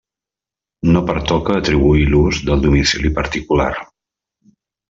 [0.95, 3.71] No pertoca atribuir l'ús del domicili particular.